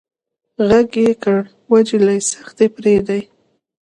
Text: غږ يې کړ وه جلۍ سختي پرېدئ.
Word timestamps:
غږ 0.67 0.89
يې 1.03 1.11
کړ 1.23 1.37
وه 1.69 1.79
جلۍ 1.87 2.19
سختي 2.31 2.67
پرېدئ. 2.75 3.21